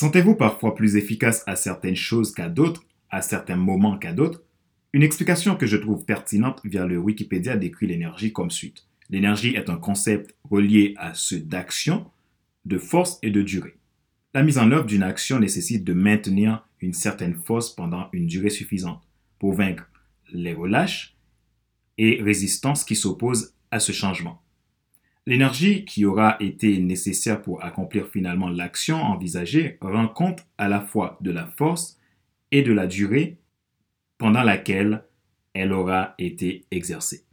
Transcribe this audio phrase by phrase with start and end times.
[0.00, 4.42] Sentez-vous parfois plus efficace à certaines choses qu'à d'autres, à certains moments qu'à d'autres?
[4.94, 8.86] Une explication que je trouve pertinente via le Wikipédia décrit l'énergie comme suite.
[9.10, 12.06] L'énergie est un concept relié à ceux d'action,
[12.64, 13.76] de force et de durée.
[14.32, 18.48] La mise en œuvre d'une action nécessite de maintenir une certaine force pendant une durée
[18.48, 19.06] suffisante
[19.38, 19.86] pour vaincre
[20.32, 21.14] les relâches
[21.98, 24.40] et résistances qui s'opposent à ce changement.
[25.30, 31.18] L'énergie qui aura été nécessaire pour accomplir finalement l'action envisagée rend compte à la fois
[31.20, 32.00] de la force
[32.50, 33.38] et de la durée
[34.18, 35.04] pendant laquelle
[35.54, 37.26] elle aura été exercée.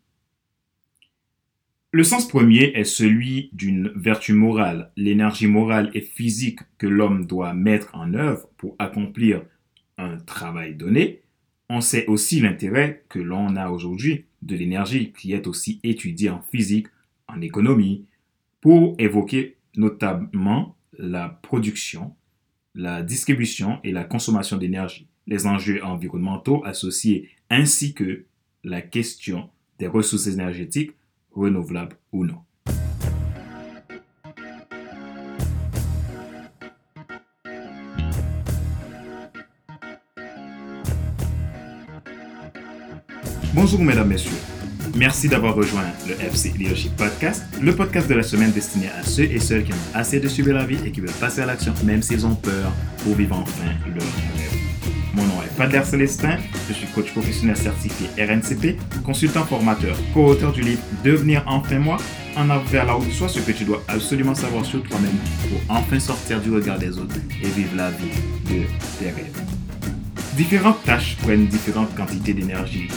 [1.91, 7.55] Le sens premier est celui d'une vertu morale, l'énergie morale et physique que l'homme doit
[7.55, 9.41] mettre en œuvre pour accomplir
[9.97, 11.23] un travail donné.
[11.67, 16.43] On sait aussi l'intérêt que l'on a aujourd'hui de l'énergie qui est aussi étudiée en
[16.43, 16.89] physique,
[17.27, 18.05] en économie,
[18.61, 22.15] pour évoquer notamment la production,
[22.73, 28.25] la distribution et la consommation d'énergie, les enjeux environnementaux associés ainsi que
[28.63, 30.91] la question des ressources énergétiques
[31.31, 32.41] renouvelable ou non.
[43.53, 44.56] Bonjour mesdames, messieurs.
[44.97, 49.25] Merci d'avoir rejoint le FC Leadership Podcast, le podcast de la semaine destiné à ceux
[49.25, 51.71] et celles qui ont assez de suivre la vie et qui veulent passer à l'action
[51.83, 52.71] même s'ils ont peur
[53.03, 54.57] pour vivre enfin leur rêve.
[55.13, 60.61] Mon nom est Padler Célestin, je suis coach professionnel certifié RNCP, consultant formateur, co-auteur du
[60.61, 61.97] livre Devenir enfin moi,
[62.35, 65.17] en avant vers la route, soit ce que tu dois absolument savoir sur toi-même
[65.47, 68.09] pour enfin sortir du regard des autres et vivre la vie
[68.45, 68.63] de
[68.97, 69.43] tes rêves.
[70.35, 72.87] Différentes tâches prennent différentes quantités d'énergie.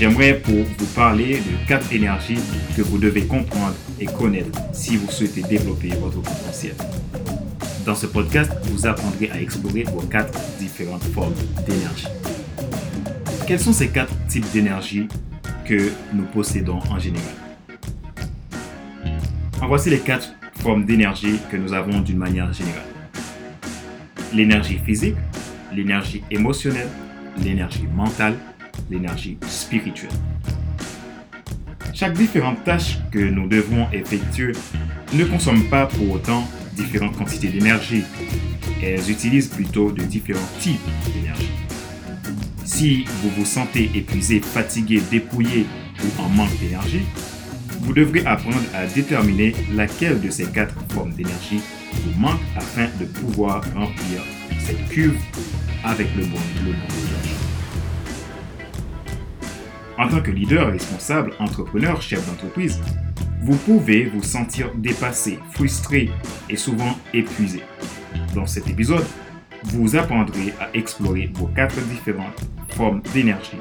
[0.00, 2.38] J'aimerais pour vous parler de quatre énergies
[2.74, 6.72] que vous devez comprendre et connaître si vous souhaitez développer votre potentiel.
[7.84, 11.34] Dans ce podcast, vous apprendrez à explorer vos quatre différentes formes
[11.66, 12.06] d'énergie.
[13.46, 15.06] Quels sont ces quatre types d'énergie
[15.66, 17.34] que nous possédons en général?
[19.60, 22.88] En voici les quatre formes d'énergie que nous avons d'une manière générale.
[24.32, 25.16] L'énergie physique,
[25.74, 26.88] l'énergie émotionnelle,
[27.36, 28.36] l'énergie mentale,
[28.90, 30.10] l'énergie spirituelle.
[31.92, 34.52] Chaque différente tâche que nous devons effectuer
[35.12, 38.04] ne consomme pas pour autant différentes quantités d'énergie.
[38.82, 40.80] Elles utilisent plutôt de différents types
[41.14, 41.50] d'énergie.
[42.64, 45.66] Si vous vous sentez épuisé, fatigué, dépouillé
[46.02, 47.02] ou en manque d'énergie,
[47.80, 51.60] vous devrez apprendre à déterminer laquelle de ces quatre formes d'énergie
[52.04, 54.22] vous manque afin de pouvoir remplir
[54.58, 55.18] cette cuve
[55.84, 57.49] avec le bon, le
[60.00, 62.80] En tant que leader responsable, entrepreneur, chef d'entreprise,
[63.42, 66.08] vous pouvez vous sentir dépassé, frustré
[66.48, 67.60] et souvent épuisé.
[68.34, 69.04] Dans cet épisode,
[69.64, 72.40] vous apprendrez à explorer vos quatre différentes
[72.70, 73.58] formes d'énergie.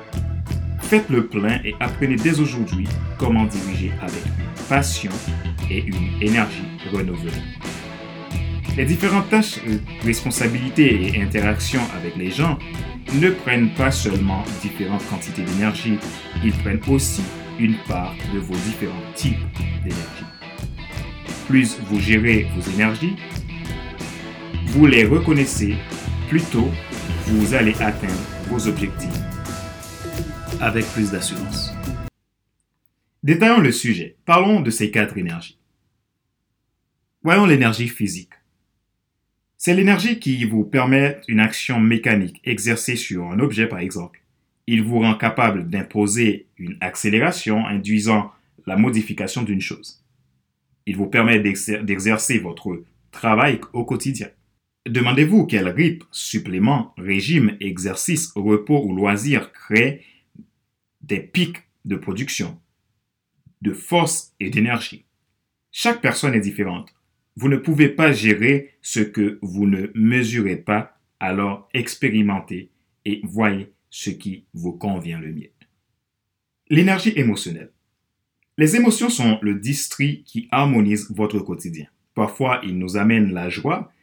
[0.79, 4.23] Faites le plein et apprenez dès aujourd'hui comment diriger avec
[4.69, 5.11] passion
[5.69, 7.33] et une énergie renouvelée.
[8.77, 9.59] Les différentes tâches,
[10.05, 12.57] responsabilités et interactions avec les gens
[13.15, 15.97] ne prennent pas seulement différentes quantités d'énergie,
[16.43, 17.23] ils prennent aussi
[17.59, 19.37] une part de vos différents types
[19.83, 20.25] d'énergie.
[21.47, 23.15] Plus vous gérez vos énergies,
[24.67, 25.75] vous les reconnaissez,
[26.29, 26.69] plus tôt
[27.25, 28.13] vous allez atteindre
[28.47, 29.09] vos objectifs
[30.61, 31.73] avec plus d'assurance.
[33.23, 34.17] Détaillons le sujet.
[34.25, 35.59] Parlons de ces quatre énergies.
[37.21, 38.33] Voyons l'énergie physique.
[39.61, 44.23] C'est l'énergie qui vous permet une action mécanique exercée sur un objet par exemple.
[44.67, 48.31] Il vous rend capable d'imposer une accélération induisant
[48.65, 50.01] la modification d'une chose.
[50.85, 54.29] Il vous permet d'exercer votre travail au quotidien.
[54.87, 60.05] Demandez-vous quel rythme, supplément, régime, exercice, repos ou loisir crée
[61.01, 62.57] des pics de production,
[63.61, 65.03] de force et d'énergie.
[65.69, 66.95] Chaque personne est différente.
[67.41, 72.69] Vous ne pouvez pas gérer ce que vous ne mesurez pas, alors expérimentez
[73.05, 75.51] et voyez ce qui vous convient le mieux.
[76.69, 77.71] L'énergie émotionnelle.
[78.57, 81.85] Les émotions sont le district qui harmonise votre quotidien.
[82.13, 83.93] Parfois, ils nous amènent la joie,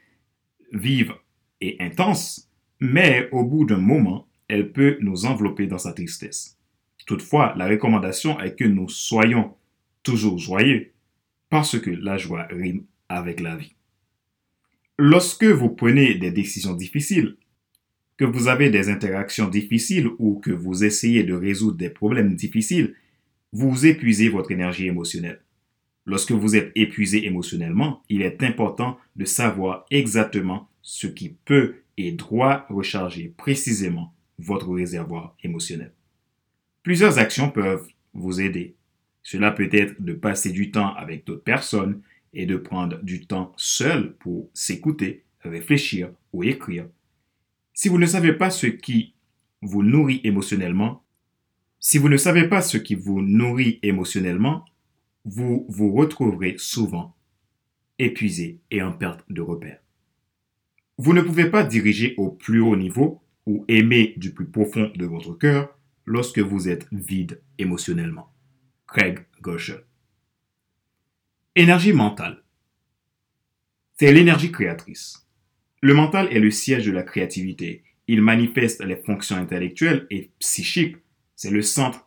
[0.73, 1.12] vive
[1.61, 2.50] et intense,
[2.81, 6.56] mais au bout d'un moment, elle peut nous envelopper dans sa tristesse.
[7.06, 9.55] Toutefois, la recommandation est que nous soyons
[10.03, 10.93] toujours joyeux,
[11.50, 13.75] parce que la joie rime avec la vie.
[14.99, 17.37] Lorsque vous prenez des décisions difficiles,
[18.17, 22.94] que vous avez des interactions difficiles ou que vous essayez de résoudre des problèmes difficiles,
[23.53, 25.41] vous épuisez votre énergie émotionnelle.
[26.06, 32.12] Lorsque vous êtes épuisé émotionnellement, il est important de savoir exactement ce qui peut et
[32.12, 35.93] doit recharger précisément votre réservoir émotionnel.
[36.82, 38.76] Plusieurs actions peuvent vous aider.
[39.23, 42.00] Cela peut être de passer du temps avec d'autres personnes
[42.37, 46.87] et de prendre du temps seul pour s'écouter, réfléchir ou écrire.
[47.73, 49.15] Si vous ne savez pas ce qui
[49.62, 51.03] vous nourrit émotionnellement,
[51.81, 54.65] si vous ne savez pas ce qui vous nourrit émotionnellement,
[55.25, 57.17] vous vous retrouverez souvent
[57.99, 59.81] épuisé et en perte de repère.
[60.99, 65.06] Vous ne pouvez pas diriger au plus haut niveau ou aimer du plus profond de
[65.06, 68.32] votre cœur lorsque vous êtes vide émotionnellement.
[68.87, 69.86] Craig Gosher.
[71.58, 72.43] Énergie mentale.
[73.99, 75.26] C'est l'énergie créatrice.
[75.81, 77.82] Le mental est le siège de la créativité.
[78.08, 80.99] Il manifeste les fonctions intellectuelles et psychiques.
[81.35, 82.06] C'est le centre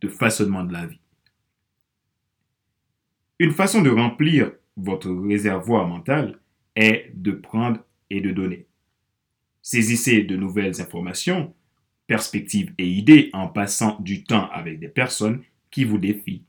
[0.00, 1.00] de façonnement de la vie.
[3.38, 6.40] Une façon de remplir votre réservoir mental
[6.74, 8.66] est de prendre et de donner.
[9.60, 11.54] Saisissez de nouvelles informations,
[12.06, 16.46] perspectives et idées en passant du temps avec des personnes qui vous défient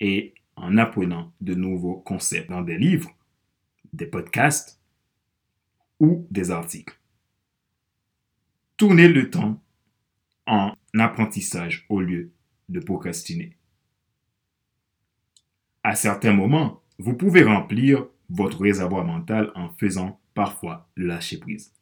[0.00, 3.10] et en apprenant de nouveaux concepts dans des livres,
[3.92, 4.80] des podcasts
[5.98, 6.98] ou des articles.
[8.76, 9.62] Tournez le temps
[10.46, 12.32] en apprentissage au lieu
[12.68, 13.56] de procrastiner.
[15.82, 21.72] À certains moments, vous pouvez remplir votre réservoir mental en faisant parfois lâcher prise.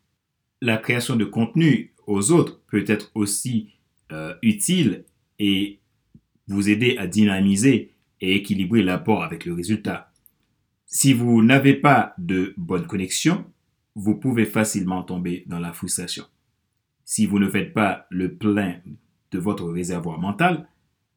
[0.60, 3.74] La création de contenu aux autres peut être aussi
[4.12, 5.04] euh, utile
[5.38, 5.80] et
[6.48, 10.12] vous aider à dynamiser et équilibrer l'apport avec le résultat.
[10.86, 13.44] Si vous n'avez pas de bonne connexion,
[13.94, 16.24] vous pouvez facilement tomber dans la frustration.
[17.04, 18.76] Si vous ne faites pas le plein
[19.30, 20.68] de votre réservoir mental,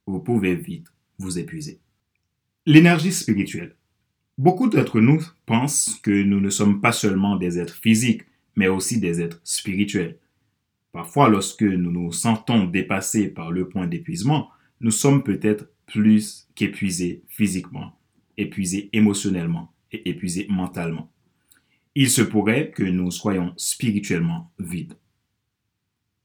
[0.06, 0.88] vous pouvez vite
[1.18, 1.80] vous épuiser.
[2.66, 3.76] L'énergie spirituelle.
[4.38, 8.24] Beaucoup d'entre nous pensent que nous ne sommes pas seulement des êtres physiques,
[8.56, 10.18] mais aussi des êtres spirituels.
[10.92, 14.50] Parfois, lorsque nous nous sentons dépassés par le point d'épuisement,
[14.82, 18.00] nous sommes peut-être plus qu'épuisés physiquement,
[18.38, 21.12] épuisés émotionnellement et épuisés mentalement.
[21.96, 24.94] Il se pourrait que nous soyons spirituellement vides.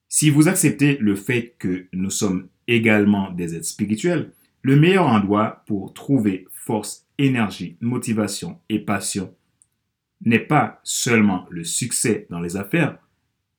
[0.09, 4.33] Si vous acceptez le fait que nous sommes également des êtres spirituels,
[4.63, 9.35] le meilleur endroit pour trouver force, énergie, motivation et passion
[10.25, 12.99] n'est pas seulement le succès dans les affaires,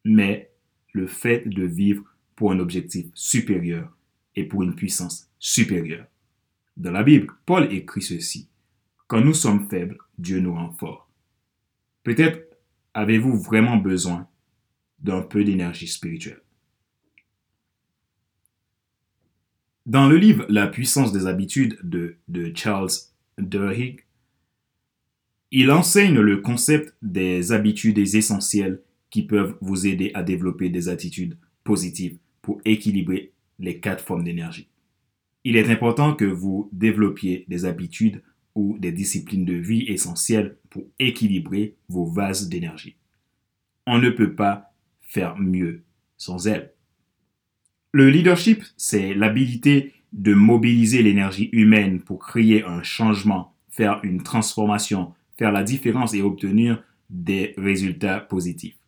[0.06, 0.52] mais
[0.94, 2.04] le fait de vivre
[2.36, 3.96] pour un objectif supérieur
[4.38, 6.08] et pour une puissance supérieure.
[6.76, 8.50] Dans la Bible, Paul écrit ceci.
[9.08, 11.10] Quand nous sommes faibles, Dieu nous rend forts.
[12.04, 12.48] Peut-être
[12.94, 14.28] avez-vous vraiment besoin
[15.00, 16.42] d'un peu d'énergie spirituelle.
[19.86, 22.18] Dans le livre La puissance des habitudes de,
[22.56, 22.90] Charles
[23.38, 24.06] Duhigg,
[25.52, 31.38] il enseigne le concept des habitudes essentielles qui peuvent vous aider à développer des attitudes
[31.64, 34.68] positives pour équilibrer les quatre formes d'énergie.
[35.50, 38.22] Il est important que vous développiez des habitudes
[38.54, 42.98] ou des disciplines de vie essentielles pour équilibrer vos vases d'énergie.
[43.86, 45.86] On ne peut pas faire mieux
[46.18, 46.74] sans elles.
[47.94, 55.14] Le leadership, c'est l'habilité de mobiliser l'énergie humaine pour créer un changement, faire une transformation,
[55.38, 58.80] faire la différence et obtenir des résultats positifs.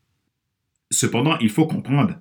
[0.92, 2.19] Cependant, il faut comprendre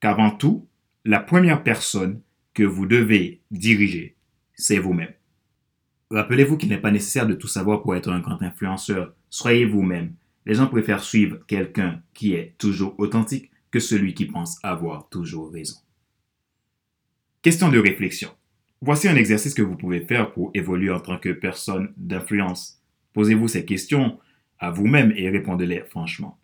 [0.00, 0.66] qu'avant tout,
[1.04, 2.20] la première personne
[2.56, 4.16] que vous devez diriger,
[4.54, 5.12] c'est vous-même.
[6.10, 9.14] Rappelez-vous qu'il n'est pas nécessaire de tout savoir pour être un grand influenceur.
[9.28, 10.14] Soyez vous-même.
[10.46, 15.52] Les gens préfèrent suivre quelqu'un qui est toujours authentique que celui qui pense avoir toujours
[15.52, 15.76] raison.
[17.42, 18.30] Question de réflexion.
[18.80, 22.80] Voici un exercice que vous pouvez faire pour évoluer en tant que personne d'influence.
[23.12, 24.18] Posez-vous ces questions
[24.58, 26.38] à vous-même et répondez-les franchement.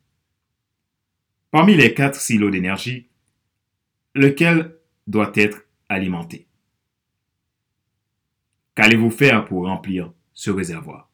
[1.51, 3.09] Parmi les quatre silos d'énergie,
[4.15, 4.77] lequel
[5.07, 6.47] doit être alimenté
[8.75, 11.11] Qu'allez-vous faire pour remplir ce réservoir?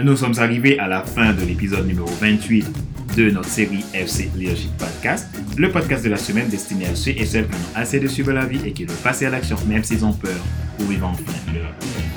[0.00, 2.64] Nous sommes arrivés à la fin de l'épisode numéro 28
[3.16, 7.26] de notre série FC Leadership Podcast, le podcast de la semaine destiné à ceux et
[7.26, 9.82] celles qui ont assez de suivre la vie et qui veulent passer à l'action même
[9.82, 10.38] s'ils ont peur
[10.78, 12.07] ou vivent enfin leur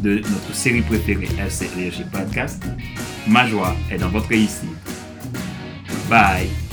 [0.03, 2.63] de notre série préférée FC Leadership Podcast.
[3.27, 4.71] Ma joie est dans votre réussite.
[6.09, 6.70] Bye.